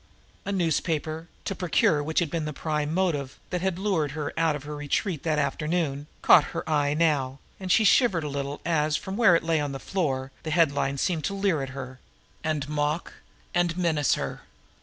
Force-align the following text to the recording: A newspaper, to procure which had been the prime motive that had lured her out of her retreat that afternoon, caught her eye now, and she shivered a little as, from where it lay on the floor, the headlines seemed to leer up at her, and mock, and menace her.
A 0.45 0.51
newspaper, 0.51 1.27
to 1.45 1.53
procure 1.53 2.01
which 2.01 2.17
had 2.21 2.31
been 2.31 2.45
the 2.45 2.53
prime 2.53 2.91
motive 2.91 3.37
that 3.51 3.61
had 3.61 3.77
lured 3.77 4.13
her 4.13 4.33
out 4.35 4.55
of 4.55 4.63
her 4.63 4.75
retreat 4.75 5.21
that 5.21 5.37
afternoon, 5.37 6.07
caught 6.23 6.45
her 6.55 6.67
eye 6.67 6.95
now, 6.95 7.37
and 7.59 7.71
she 7.71 7.83
shivered 7.83 8.23
a 8.23 8.27
little 8.27 8.61
as, 8.65 8.97
from 8.97 9.15
where 9.15 9.35
it 9.35 9.43
lay 9.43 9.59
on 9.59 9.73
the 9.73 9.79
floor, 9.79 10.31
the 10.41 10.49
headlines 10.49 11.01
seemed 11.01 11.23
to 11.25 11.35
leer 11.35 11.59
up 11.61 11.69
at 11.69 11.75
her, 11.75 11.99
and 12.43 12.67
mock, 12.67 13.13
and 13.53 13.77
menace 13.77 14.15
her. 14.15 14.41